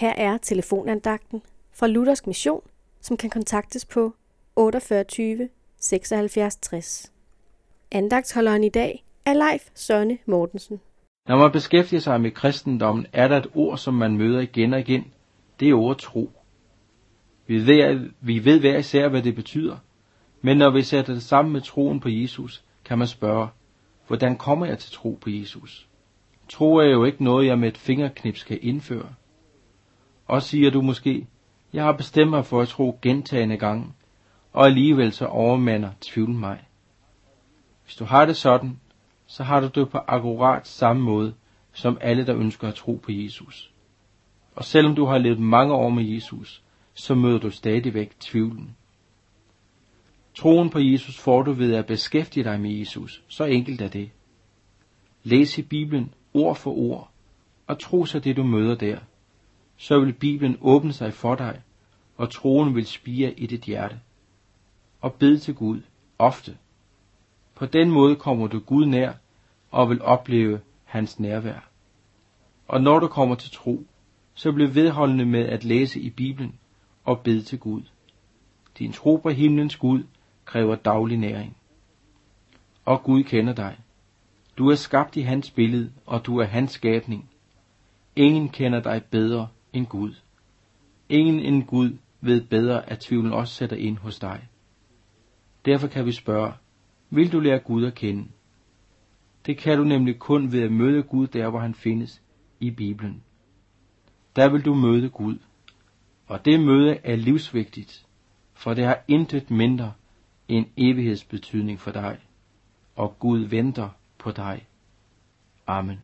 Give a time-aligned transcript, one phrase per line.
[0.00, 2.62] Her er telefonandagten fra Luthersk Mission,
[3.00, 4.14] som kan kontaktes på
[4.56, 5.48] 48
[5.80, 7.12] 76 60.
[7.92, 10.80] Andagtsholderen i dag er Leif Sønne Mortensen.
[11.28, 14.80] Når man beskæftiger sig med kristendommen, er der et ord, som man møder igen og
[14.80, 15.12] igen.
[15.60, 16.30] Det er ordet tro.
[17.46, 19.76] Vi ved, vi ved hver især, hvad det betyder.
[20.42, 23.48] Men når vi sætter det sammen med troen på Jesus, kan man spørge,
[24.06, 25.88] hvordan kommer jeg til tro på Jesus?
[26.48, 29.14] Tro er jo ikke noget, jeg med et fingerknips kan indføre.
[30.30, 31.26] Og siger du måske,
[31.72, 33.86] jeg har bestemt mig for at tro gentagende gange,
[34.52, 36.58] og alligevel så overmander tvivlen mig.
[37.84, 38.80] Hvis du har det sådan,
[39.26, 41.34] så har du det på akkurat samme måde,
[41.72, 43.72] som alle, der ønsker at tro på Jesus.
[44.54, 46.62] Og selvom du har levet mange år med Jesus,
[46.94, 48.76] så møder du stadigvæk tvivlen.
[50.34, 53.22] Troen på Jesus får du ved at beskæftige dig med Jesus.
[53.28, 54.10] Så enkelt er det.
[55.22, 57.10] Læs i Bibelen ord for ord,
[57.66, 58.98] og tro så det du møder der.
[59.82, 61.62] Så vil Bibelen åbne sig for dig,
[62.16, 64.00] og troen vil spire i dit hjerte.
[65.00, 65.80] Og bed til Gud,
[66.18, 66.56] ofte.
[67.54, 69.12] På den måde kommer du Gud nær,
[69.70, 71.68] og vil opleve hans nærvær.
[72.68, 73.86] Og når du kommer til tro,
[74.34, 76.58] så bliv vedholdende med at læse i Bibelen
[77.04, 77.82] og bed til Gud.
[78.78, 80.02] Din tro på himlens Gud
[80.44, 81.56] kræver daglig næring.
[82.84, 83.78] Og Gud kender dig.
[84.58, 87.30] Du er skabt i hans billede, og du er hans skabning.
[88.16, 90.14] Ingen kender dig bedre end Gud.
[91.08, 94.48] Ingen end Gud ved bedre, at tvivlen også sætter ind hos dig.
[95.64, 96.52] Derfor kan vi spørge,
[97.10, 98.28] vil du lære Gud at kende?
[99.46, 102.22] Det kan du nemlig kun ved at møde Gud der, hvor han findes,
[102.60, 103.22] i Bibelen.
[104.36, 105.38] Der vil du møde Gud.
[106.26, 108.06] Og det møde er livsvigtigt,
[108.54, 109.92] for det har intet mindre
[110.48, 112.18] end evighedsbetydning for dig.
[112.96, 114.66] Og Gud venter på dig.
[115.66, 116.00] Amen.